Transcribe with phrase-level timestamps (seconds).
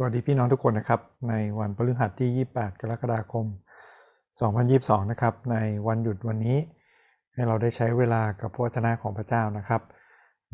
[0.00, 3.46] สวัสดีพี่น้องทุกคนนะครับ ในวันพฤหัสที่ 28 กรกฎาคม
[4.28, 6.58] 2022 นะครับ ในวันหยุดวันนี้
[7.34, 9.82] ให้เราได้ใช้เวลากับพระวจนะของพระเจ้านะครับ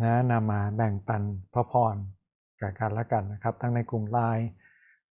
[0.03, 1.23] นะนำมาแบ่งปัน
[1.53, 1.95] พระพร
[2.61, 4.49] กับกันและกันนะครับ ทั้งในกลุ่มไลน์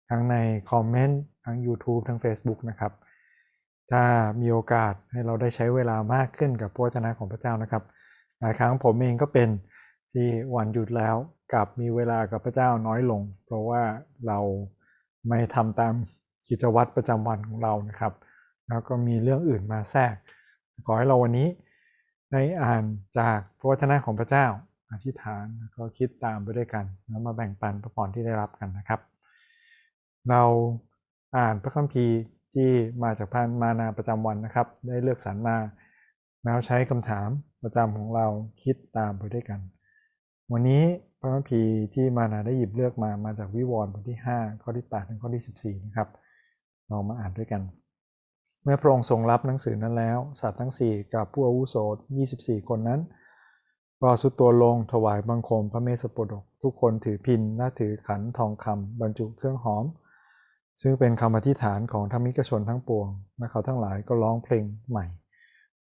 [0.10, 0.36] ทั้งใน
[0.72, 2.94] คอมเมนต์ทั้ง YouTube ทั้ง Facebook นะครับ
[3.92, 4.04] ถ้า
[4.42, 7.84] มีโอกาสให้เราได้ใช้เวลามากขึ้นกับพระวจนะของพระเจ้านะครับ
[8.40, 9.50] หลายครั้งผมเองก็เป็น
[10.14, 11.16] ที่วันหยุดแล้ว
[11.54, 13.84] กลับมีเวลากับพระเจ้าน้อยลง เพราะว่า
[14.28, 14.40] เรา
[15.28, 15.94] ไม่ทำตาม
[16.48, 18.14] กิจวัตรประจำวันของเรานะครับ
[18.68, 20.16] แล้วก็มีเรื่องอื่นมาแทรก
[20.86, 21.48] ขอให้เราวันนี้
[22.32, 22.84] ได้อ่าน
[23.20, 24.46] จากพระวจนะของพระเจ้า
[24.92, 29.00] อธิษฐานแล้วก็คิดตามไปด้วยกัน แล้วมาแบ่งปันพระพรที่ได้รับกันนะครับ
[30.30, 30.44] เรา
[31.38, 32.18] อ่านพระคัมภีร์
[32.54, 32.70] ที่
[33.04, 35.58] มาจากพันมานาประจำวันนะครับ ได้เลือกสรรมา
[36.44, 37.30] แล้วใช้คำถาม
[37.64, 38.28] ประจำของเรา
[38.64, 39.60] คิดตามไปด้วยกัน
[40.54, 40.84] วันนี้
[41.20, 46.08] พระคัมภีร์ที่มานาได้หยิบเลือกมามาจากวิวรณ์บทที่ 5 ข้อที่ 8 ถึงข้อที่ 14 นะครับ
[46.88, 47.62] เรามาอ่านด้วยกัน
[48.64, 51.76] เมื่อพระองค์ทรงรับหนังสือนั้นแล้ว สัตว์ทั้ง 4 กับผู้อาวุโส
[52.24, 53.02] 24 คนนั้น
[54.02, 59.86] ก็สุดตัวลงถวายบังคมพระเมสสโปดก ทุกคนถือพินและถือขันทองคำบรรจุเครื่องหอม
[60.82, 65.06] ซึ่งเป็นคำอธิษฐานของธรรมิกชนทั้งปวงและเขาทั้งหลายก็ร้องเพลงใหม่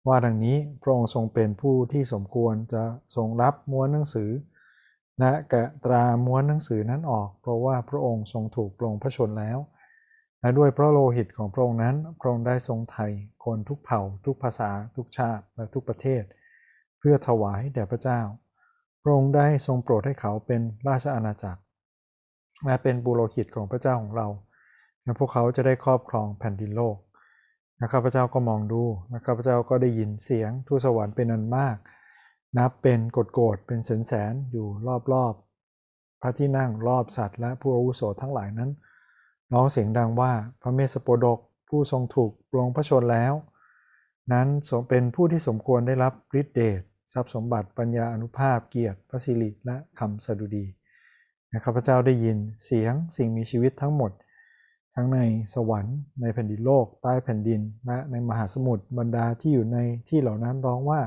[0.07, 2.83] ว่าดังนี้พระองค์ทรงเป็นผู้ที่สมควรจะ
[3.17, 4.31] ทรงรับม้วนหนังสือ
[5.21, 9.59] และกะตราม้วนหนังสือนั้นออก เพราะว่าพระองค์ทรงถูกปรงพระชนแล้ว
[10.41, 13.07] และด้วยพระโลหิตของพระองค์นั้นพระองค์ได้ทรงไถ่
[13.45, 16.23] คนทุกเผ่า ทุกภาษา ทุกชาติและทุกประเทศ
[16.99, 18.21] เพื่อถวายแด่พระเจ้า
[19.03, 21.61] พระองค์ได้ทรงโปรดให้เขาเป็นราชอาณาจักร
[22.67, 24.29] และเป็นบุโรหิตของพระเจ้าของเรา
[25.03, 26.97] และพวกเขาจะได้ครอบครองแผ่นดินโลก
[27.81, 28.83] นะข้าพระเจ้าก็มองดู
[29.13, 31.77] นะข้าพระเจ้าก็ได้ยินเสียงทูตสวรรค์เป็นอันมาก
[32.59, 34.67] นับเป็นกดโกดเป็นแสนแสนอยู่
[35.13, 38.71] รอบๆ พระที่นั่งรอบสัตว์ และผู้อาวุโสทั้งหลายนั้น
[39.53, 43.35] ร้องเสียงดังว่าพระเมสสโปดกผู้ทรงถูกปลงพระชนแล้ว
[44.33, 44.49] นั้น
[44.89, 46.81] เป็นผู้ที่สมควรได้รับฤทธิเดช
[47.13, 50.67] ทรัพย์สมบัติปัญญาอนุภาพเกียรติพระสิริและคำสดุดี
[51.51, 54.13] นะข้าพเจ้าได้ยินเสียงสิ่งมีชีวิตทั้งหมด
[54.95, 55.19] ทั้งใน
[55.55, 59.79] สวรรค์ในแผ่นดินโลก ใต้แผ่นดินและในมหาสมุทรบรรดาที่อยู่ใน
[60.09, 61.01] ที่เหล่านั้นร้องว่า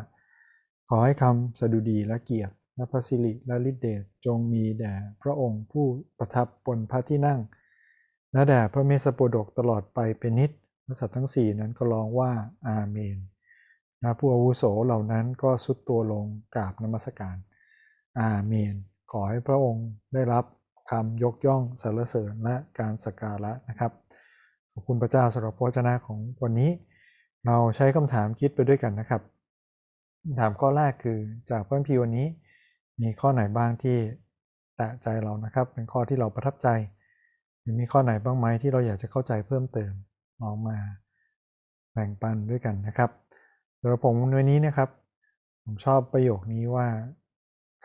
[0.95, 5.85] อให้คำสดุดีและเกียรติและพระสิริและฤทธิเดชจงมีแด่พระองค์ผู้
[6.17, 7.39] ประทับบนพระที่นั่ง
[8.33, 10.51] และแด่พระเมสสโปดกตลอดไปเป็นนิจ
[10.85, 12.31] พระสัตว์ทั้งสี่นั้นก็ร้องว่า
[12.69, 13.17] อาเมน
[14.01, 17.37] นะผู้อาวุโสเหล่านั้นก็สุดตัวลงกราบนมัสการ
[18.21, 18.73] อาเมน
[19.11, 20.45] ขอให้พระองค์ได้รับ
[20.91, 23.91] คำยกย่องสรรเสริญและการสักการะนะครับ
[24.71, 26.71] ขอบคุณพระเจ้าสำหรับพระเจนะของวันนี้
[27.45, 29.21] เราใช้คำถามคิดไปด้วยกันนะครับ
[30.39, 31.19] ถามข้อแรกคือ
[31.49, 32.27] จากเพระคัมภีร์วันนี้
[33.01, 33.97] มีข้อไหนบ้างที่
[34.75, 36.67] แตะใจเรานะครับ เป็นข้อที่เราประทับใจ
[37.59, 39.93] หรือมีข้อไหนบ้างไหมที่เราอยากจะเข้าใจเพิ่มเติม
[40.41, 40.77] ลองมา
[41.93, 43.09] แบ่งปันด้วยกันนะครับ
[43.79, 44.89] สำหรับผมวันนี้นะครับ
[45.63, 46.87] ผมชอบประโยคนี้ว่า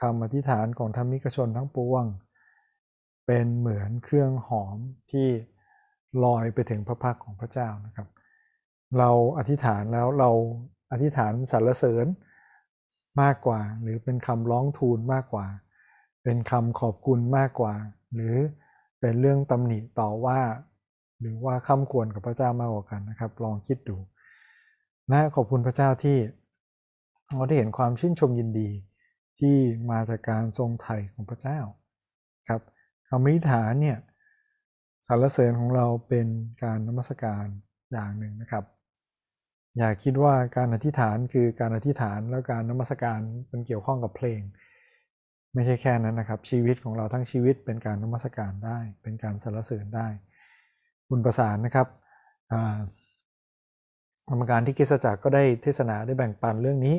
[0.01, 2.05] คำอธิษฐานของธรรมิกชนทั้งปวง
[3.27, 4.79] เป็นเหมือนเครื่องหอม
[5.11, 5.29] ที่
[6.25, 8.09] ลอยไปถึงพระพักของพระเจ้านะครับ
[8.99, 10.31] เราอธิษฐานแล้วเรา
[10.93, 12.07] อธิษฐานสรรเสริญ
[13.21, 15.47] มากกว่า หรือเป็นคำร้องทูลมากกว่า
[16.23, 17.75] เป็นคำขอบคุณมากกว่า
[18.15, 18.35] หรือ
[19.01, 20.41] เป็นเรื่องตำหนิต่อว่า
[21.21, 23.97] หรือว่าคำควรกับพระเจ้ามากกว่ากันนะครับ ลองคิดดู
[25.11, 26.19] นะขอบคุณพระเจ้าที่
[27.33, 28.71] เราได้เห็นความชื่นชมยินดี
[29.39, 29.57] ที่
[29.91, 31.59] มาจากการทรงไถ่ของพระเจ้า
[32.49, 32.63] ครับ
[33.09, 33.99] คำอธิษฐานเนี่ย
[35.07, 36.27] สรรเสริญของเราเป็น
[36.63, 37.47] การนมัสการ
[37.93, 38.65] อย่างหนึ่งนะครับ
[39.77, 44.41] อย่าคิดว่าการอธิษฐานคือการอธิษฐานแล้วการนมัสการเป็นเกี่ยวข้องกับเพลง
[45.55, 50.07] ไม่ใช่แค่นั้นนะครับ ชีวิตของเราทั้งชีวิตเป็นการนมัสการได้ เป็นการสรรเสริญได้
[51.09, 51.87] คุณประสานนะครับ
[54.29, 56.97] กรรมการที่กิสจักรก็ได้เทศนาได้แบ่งปันเรื่องนี้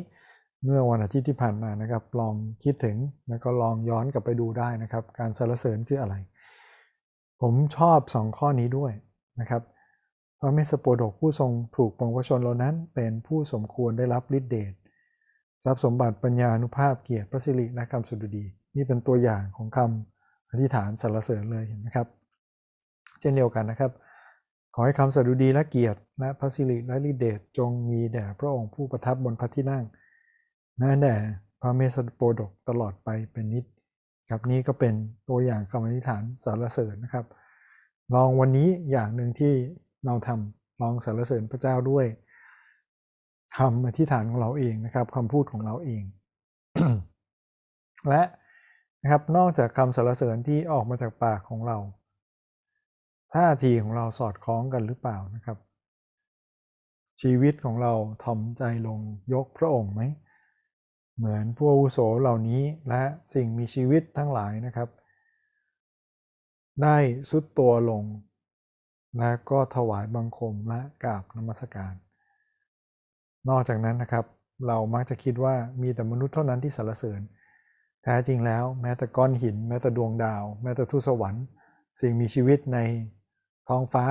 [0.63, 2.97] เมื่อวันอาทิตย์ที่ผ่านมานะครับ ลองคิดถึง
[3.29, 6.15] แล้วก็ลองย้อนกลับไปดูได้นะครับ การสรรเสริญคืออะไร
[7.41, 8.91] ผมชอบสองข้อนี้ด้วย
[9.41, 9.61] นะครับ
[10.39, 14.73] พระเมสโปดกผู้ทรงถูกปองพระชนเหล่านั้นเป็นผู้สมควรได้รับฤทธิเดช
[15.63, 18.45] ทรัพย์สมบัติปัญญานุภาพเกียรติพระสิริและคำสุดดี
[18.75, 22.07] นี่เป็นตัวอย่างของคำอธิษฐานสรรเสริญเลยเห็นไหมครับ
[23.19, 23.91] เช่นเดียวกันนะครับ
[24.75, 29.83] ขอให้คำสดุดีและเกียรติและพระสิริและฤทธิเดชจงมีแด่พระองค์ผู้ประทับบนพระที่นั่ง
[30.81, 31.15] นั่นแด่
[31.61, 33.65] พระเมสโปดกตลอดไปเป็นนิจ
[34.29, 34.93] ครับนี่ก็เป็น
[35.29, 37.25] ตัวอย่างคำอธิษฐานสรรเสริญนะครับ
[38.13, 39.53] ลองวันนี้อย่างหนึ่งที่
[40.05, 42.05] เราทำลองสรรเสริญพระเจ้าด้วย
[43.57, 46.03] คำอธิษฐานของเราเองนะครับคำพูดของเราเอง
[48.09, 48.23] และ
[49.01, 51.77] นะครับนอกจากคำสรรเสริญที่ออกมาจากปากของเรา
[53.33, 55.57] ท่าทีของเราสอดคล้องกันหรือเปล่านะครับ
[57.21, 57.93] ชีวิตของเรา
[58.23, 58.99] ทอมใจลง
[59.33, 60.01] ยกพระองค์ไหม
[61.17, 63.03] เหมือนผู้อาวุโสเหล่านี้และ
[63.33, 64.89] สิ่งมีชีวิตทั้งหลายนะครับ
[66.83, 66.97] ได้
[67.29, 68.03] สุดตัวลง
[69.17, 71.93] และก็ถวายบังคมและกราบนมัสการ
[73.49, 74.25] นอกจากนั้นนะครับ
[74.67, 77.21] เรามักจะคิดว่ามีแต่มนุษย์เท่านั้นที่สรรเสริญ
[78.03, 81.45] แท้จริงแล้วแม้แต่ก้อนหิน แม้แต่ดวงดาว แม้แต่ทูตสวรรค์
[82.01, 82.79] สิ่งมีชีวิตใน
[83.69, 84.05] ท้องฟ้า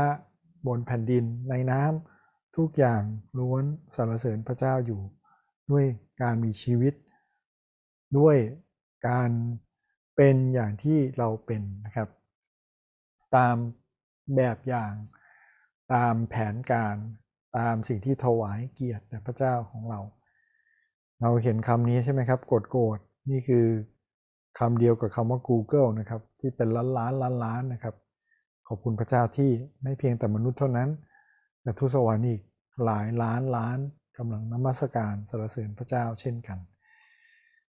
[0.66, 3.02] บนแผ่นดิน ในน้ำทุกอย่าง
[3.38, 3.64] ล้วน
[3.94, 5.00] สรรเสริญพระเจ้าอยู่
[5.70, 5.84] ด้วย
[6.22, 6.94] การมีชีวิต
[8.18, 8.36] ด้วย
[9.08, 9.30] การ
[10.16, 12.08] เป็นอย่างที่เราเป็นนะครับ
[13.36, 13.56] ตาม
[14.36, 14.92] แบบอย่าง
[15.92, 16.96] ตามแผนการ
[17.58, 20.00] ตามสิ่งที่ถวายเกียรติแด่พระเจ้าของเรา
[21.20, 22.98] เราเห็นคำนี้ใช่ไหมครับโกรธโกรธ
[23.30, 23.66] นี่คือ
[24.58, 27.94] คำเดียวกับคำว่า Google นะครับที่เป็นล้านล้านล้านล้านนะครับ
[28.68, 29.50] ขอบคุณพระเจ้าที่
[29.82, 30.88] ไม่เพียงแต่มนุษย์เท่านั้น
[31.62, 32.40] แต่ทุสวรรค์อีก
[32.84, 33.78] หลายล้านล้าน
[34.18, 36.58] กำลังนมัสการสรรเสริญพระเจ้าเช่นกัน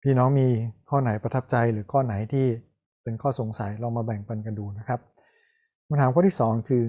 [0.03, 0.49] พี่น้องมี
[0.89, 2.47] ข้อไหนประทับใจหรือข้อไหนที่
[3.03, 5.01] เป็นข้อสงสัยเรามาแบ่งปันกันดูนะครับ
[5.91, 6.85] คำถามข้อที่ 2 คือ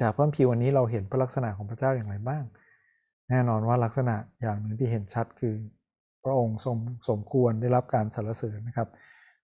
[0.00, 2.44] จากพระพีวันนี้เราเห็นพระลักษณะของพระเจ้าอย่างไรบ้าง
[3.30, 5.54] แน่นอนว่าลักษณะอย่างหนึ่งที่เห็นชัดคือ
[6.24, 6.78] พระองค์สม
[7.08, 8.88] สมควรได้รับการสรรเสริญนะครับ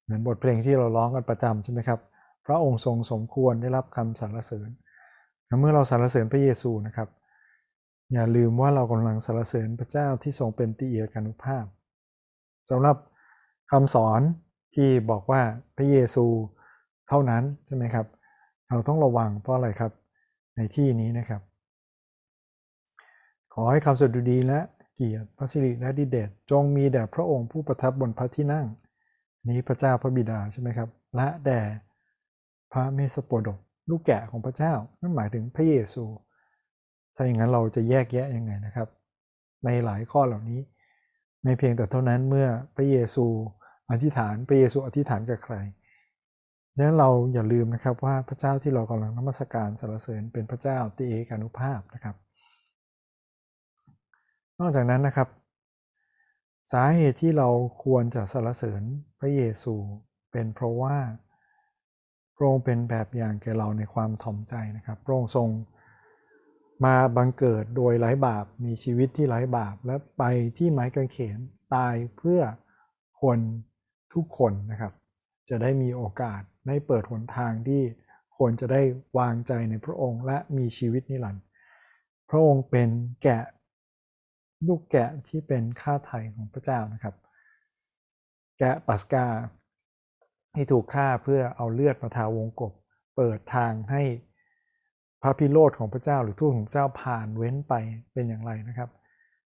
[0.03, 2.01] เหมือนบทเพลงที่เราร้องกันประจำใช่ไหมครับ
[2.47, 4.69] พระองค์ทรงสมควรได้รับคำสรรเสริญ
[5.61, 7.09] เมื่อเราสรรเสริญพระเยซูนะครับ
[8.13, 11.65] อย่าลืมว่าเรากำลังสรรเสริญพระเจ้าที่ทรงเป็นติเอียกานุภาพ
[12.71, 12.97] สำหรับ
[13.73, 14.21] คำสอน
[14.75, 15.43] ที่บอกว่า
[15.77, 16.27] พระเยซู
[17.09, 18.07] เท่านั้นใช่ไหมครับ
[18.69, 19.93] เราต้องระวังเพราะอะไรครับ
[20.57, 21.43] ในที่นี้นะครับ
[23.55, 24.61] ขอให้คำสดุดีและ
[24.95, 28.67] เกียรติพระสิริและดิเดชจงมีแด่พระองค์ผู้ประทับบนพระที่นั่ง
[29.49, 31.63] นี้พระเจ้าพระบิดาใช่ไหมครับ และแด่
[32.73, 33.59] พระเมสโปดก
[33.91, 36.05] ลูกแกะของพระเจ้านั่นหมายถึงพระเยซู
[37.15, 38.89] ถ้าอย่างนั้นเราจะแยกแยะยังไงนะครับ
[39.65, 40.61] ในหลายข้อเหล่านี้
[41.43, 43.27] ไม่เพียงแต่เท่านั้นเมื่อพระเยซู
[43.91, 45.57] อธิษฐานพระเยซูอธิษฐานกับใคร
[46.77, 52.17] ดังนั้นเราอย่าลืมนะครับว่าพระเจ้าที่เรากำลังนมัสการสรรเสริญเป็นพระเจ้าติเอกานุภาพนะครับ
[54.61, 55.29] นอกจากนั้นนะครับ
[56.73, 57.49] สาเหตุที่เรา
[57.85, 58.83] ควรจะสรรเสริญ
[59.21, 59.75] พระเยซู
[60.33, 60.97] เป็นเพราะว่า
[62.37, 65.49] พระองค์เป็นแบบอย่างแก่เราในความถ่อมใจนะครับพระองค์ทรง
[66.85, 70.25] มาบังเกิดโดยไร้บาปมีชีวิตที่ไร้บาป และไป
[70.59, 71.39] ที่ไม้กางเขน
[71.75, 72.41] ตายเพื่อ
[73.23, 73.39] คน
[74.15, 74.93] ทุกคนนะครับ
[75.49, 77.83] จะได้มีโอกาส ได้เปิดหนทางที่
[78.39, 78.83] คนจะได้
[79.19, 81.45] วางใจในพระองค์และมีชีวิตนิรันดร์
[82.31, 82.89] พระองค์เป็น
[83.23, 83.43] แกะ
[84.67, 87.15] ลูกแกะที่เป็นค่าไถ่ของพระเจ้านะครับ
[88.59, 89.27] แกะปัสกา
[90.55, 92.73] ที่ถูกฆ่าเพื่อเอาเลือดมาทาวงกบ
[93.17, 94.03] เปิดทางให้
[95.23, 97.75] พระพิโรธของพระเจ้าหรือทูตของเจ้าผ่านเว้นไป
[98.13, 98.91] เป็นอย่างไรนะครับ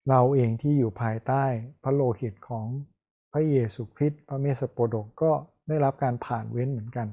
[0.09, 1.43] เราเองที่อยู่ภายใต้
[1.83, 2.65] พระโลหิตของ
[3.33, 5.31] พระเยซูคริสต์พระเมสสโปดกก็
[5.71, 7.07] ได้รับการผ่านเว้นเหมือนกัน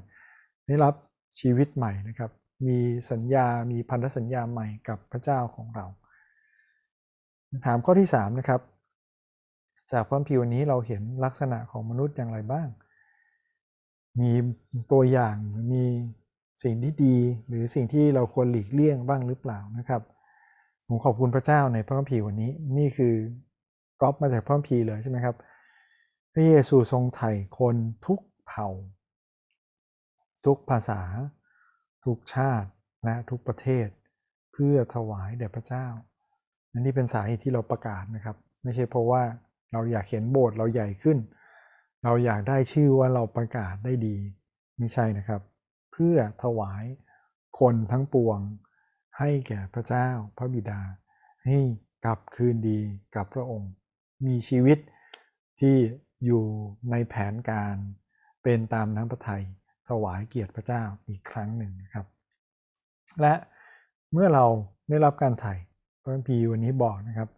[0.67, 0.93] ได้รับ
[1.39, 2.31] ชีวิตใหม่นะครับ
[2.67, 2.77] มี
[3.11, 5.85] สัญญา มีพันธสัญญาใหม่กับพระเจ้าของเรา
[7.65, 8.61] ถามข้อที่ 3 นะครับ
[9.91, 12.67] จากพระพิวนี้เราเห็นลักษณะของมนุษย์อย่างไรบ้าง
[14.19, 14.31] มี
[14.91, 15.35] ตัวอย่าง
[15.73, 15.83] มี
[16.63, 20.01] สิ่งที่ดี หรือสิ่งที่เราควรหลีกเลี่ยงบ้างหรือเปล่านะครับ
[20.87, 23.13] ผมขอบคุณพระเจ้าในพระคัมภีร์วันนี้ นี่คือ
[24.01, 25.35] ก๊อปมาจากพระคัมภีร์เลยใช่ไหมครับ
[26.33, 27.75] พระเยซูทรงไถ่คน
[28.05, 28.69] ทุก เผ่า
[30.45, 31.01] ทุกภาษา
[32.05, 32.69] ทุกชาติ
[33.03, 33.87] และทุกประเทศ
[34.53, 35.87] เพื่อถวายแด่พระเจ้า
[36.71, 39.23] อันนี้เป็นสาเหตุที่เราประกาศนะครับ ไม่ใช่เพราะว่า
[39.71, 41.17] เราอยากเขียนโบสถ์เราใหญ่ขึ้น
[42.03, 44.17] เราอยากได้ชื่อว่าเราประกาศได้ดี
[44.77, 45.41] ไม่ใช่นะครับ
[45.91, 46.83] เพื่อถวาย
[47.59, 48.39] คนทั้งปวง
[49.17, 50.81] ให้แก่พระเจ้าพระบิดา
[51.45, 51.57] ให้
[52.05, 52.79] กลับคืนดี
[53.15, 53.71] กับพระองค์
[54.27, 54.77] มีชีวิต
[55.59, 55.75] ที่
[56.25, 56.45] อยู่
[56.91, 57.75] ในแผนการ
[58.43, 59.43] เป็นตามน้ำพระทัย
[59.87, 62.05] ถวายเกียรติพระเจ้าอีกครั้งหนึ่งนะครับ
[63.21, 63.33] และ
[64.13, 64.45] เมื่อเรา
[64.89, 65.53] ได้รับการไถ่
[66.01, 67.29] พระพีวันนี้บอกนะครับ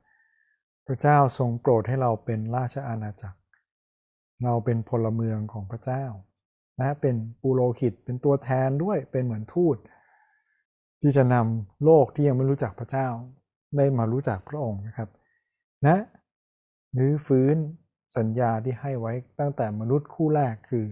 [0.87, 3.39] พระเจ้าทรงโปรดให้เราเป็นราชอาณาจักร
[4.43, 6.03] เราเป็นพลเมืองของพระเจ้า
[6.79, 9.77] นะเป็นปูโรหิตเป็นตัวแทนด้วยเป็นเหมือนทูต
[11.01, 13.07] ที่จะนำโลกที่ยังไม่รู้จักพระเจ้า
[13.77, 15.09] ได้มารู้จักพระองค์นะครับ
[15.87, 15.97] นะ
[16.97, 17.55] นื้อฟื้น
[18.17, 20.85] สัญญาที่ให้ไว้ตั้งแต่มนุษย์คู่แรกคือ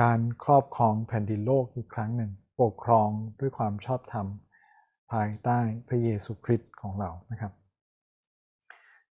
[0.00, 2.30] การครอบครองแผ่นดินโลกอีกครั้งหนึ่ง
[2.60, 3.08] ปกครอง
[3.40, 4.26] ด้วยความชอบธรรม
[5.12, 5.58] ภายใต้
[5.88, 7.52] พระเยซูคริสต์ของเรานะครับ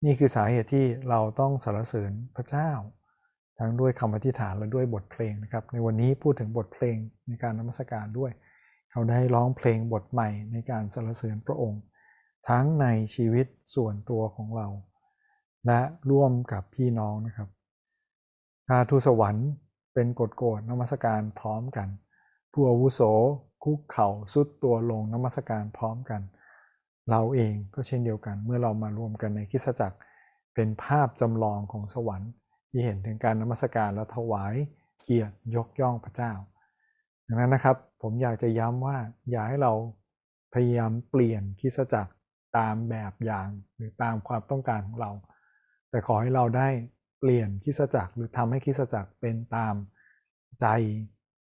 [0.05, 2.71] นี่คือสาเหตุที่เราต้องสรรเสริญพระเจ้า
[3.59, 6.97] ทั้งด้วยคำอธิษฐานและด้วยบทเพลงนะครับ ในวันนี้พูดถึงบทเพลง
[7.29, 8.33] ในการนมัสการด้วย
[8.91, 11.83] เขาได้ร้องเพลงบทใหม่ในการสรรเสริญพระองค์
[12.49, 14.69] ทั้งในชีวิตส่วนตัวของเรา
[15.67, 17.49] และร่วมกับพี่น้องนะครับ
[18.71, 19.49] อาทูสวรรค์
[19.95, 21.89] เป็นกฎโกฎนมัสการพร้อมกัน
[22.53, 23.01] ผู้อาวุโส
[23.65, 26.21] คุกเข่าสุดตัวลงนมัสการพร้อมกัน
[27.11, 29.99] เราเองก็เช่นเดียวกัน เมื่อเรามารวมกันในคริสตจักร
[30.55, 32.31] เป็นภาพจำลองของสวรรค์
[32.71, 34.55] ที่เห็นถึงการนมัสการและถวาย
[35.03, 36.33] เกียรติยกย่องพระเจ้า
[37.27, 38.99] ดังนั้นนะครับผมอยากจะย้ำว่า
[39.31, 39.73] อย่าให้เรา
[40.55, 42.13] พยายามเปลี่ยนคริสตจักร
[42.57, 45.11] ตามแบบอย่างหรือตามความต้องการของเรา
[45.91, 46.69] แต่ขอให้เราได้
[47.21, 49.75] เปลี่ยนคิสจักรหรือทำให้คิสจักรเป็นตาม
[50.61, 50.67] ใจ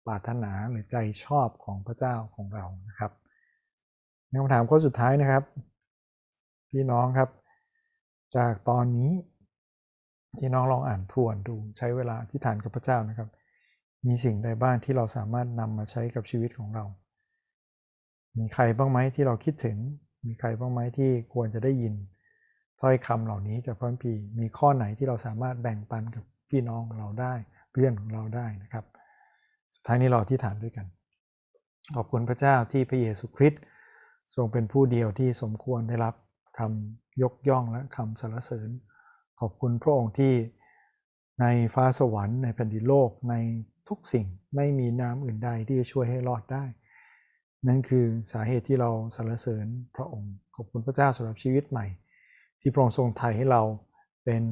[0.06, 3.12] ปรารถนาหรือใจชอบของพระเจ้าของเรานะครับ
[4.34, 5.44] คำถามข้อสุดท้ายนะครับ
[6.70, 7.30] พี่น้องครับ
[8.36, 9.12] จากตอนนี้
[10.38, 13.30] พี่น้องลองอ่านทวนดูใช้เวลาที่ฐานกับพระเจ้านะครับ
[14.06, 16.86] มีสิ่งใดบ้างที่เราสามารถนำมาใช้กับชีวิตของเรา
[18.38, 19.78] มีใครบ้างไหมที่เราคิดถึง
[20.26, 21.94] มีใครบ้างไหมที่ควรจะได้ยิน
[22.82, 27.34] ถ้อยคำเหล่านี้จากพระพีมีข้อไหนที่เราสามารถแบ่งปันกับพี่น้องของเราได้
[27.72, 28.86] เพื่อนของเราได้นะครับ
[29.76, 30.86] สุดท้ายนี้เราที่ฐานด้วยกัน
[31.96, 33.62] ขอบคุณพระเจ้าที่พระเยซูคริสต์
[34.36, 36.16] ทรงเป็นผู้เดียวที่สมควรได้รับ
[36.60, 38.70] คำยกย่องและคำสรรเสริญ
[39.40, 40.34] ขอบคุณพระองค์ที่
[41.42, 43.36] ในฟ้าสวรรค์ในแผ่นดินโลกใน
[43.90, 46.64] ทุกสิ่งไม่มีน้ำอื่นใดที่จะช่วยให้รอดได้
[47.68, 49.66] นั่นคือสาเหตุที่เราสรรเสริญ
[49.96, 51.86] พระองค์ ขอบคุณพระเจ้าสำหรับชีวิตใหม่
[52.62, 53.64] ที่พระองค์ทรงไถ่ให้เรา
[54.26, 54.44] เป็น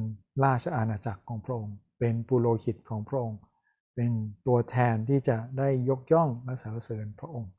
[0.44, 3.40] ราชอาณาจักรของพระองค์ เป็นปุโรหิตของพระองค์
[3.94, 4.10] เป็น
[4.46, 7.52] ตัวแทนที่จะได้ยกย่องและสรรเสริญพระองค์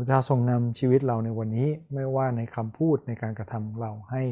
[0.00, 4.22] พระเจ้าทรงนำชีวิตเราในวันนี้ไม่ว่าในคำพูดในการกระทำเราให้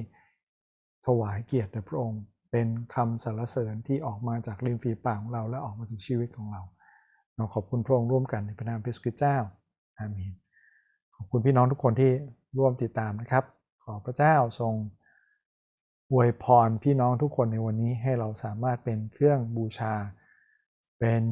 [1.07, 6.63] ถวายเกียรติแด่พระองค์ เป็นคำสรรเสริญที่ออกมาจากริมฝีปากของเราและออกมาถึงชีวิตของเรา
[7.37, 9.37] เราขอบคุณพระองค์ร่วมกันในพระนามพระสุริเจ้า
[9.99, 10.33] อาเมน
[11.17, 12.11] ขอบคุณพี่น้องทุกคนที่
[12.59, 13.45] ร่วมติดตามนะครับ
[13.85, 14.75] ขอพระเจ้าทรง
[16.13, 19.95] อวยพรพี่น้องทุกคนในวันนี้ให้เราสามารถเป็นเครื่องบูชา
[21.01, 21.23] เป็น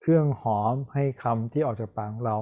[0.00, 2.36] เครื่องหอมให้คำที่ออกจากปากเรา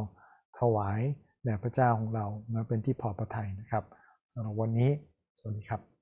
[0.58, 1.00] ถวาย
[1.44, 3.84] แด่พระเจ้าของเรามาเป็นที่พอพระทัยนะครับ
[4.32, 4.90] สำหรับวันนี้
[5.38, 5.93] สวัสดีครับ